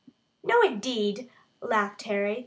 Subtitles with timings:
[0.43, 1.29] "No, indeed,"
[1.61, 2.39] laughed Harry.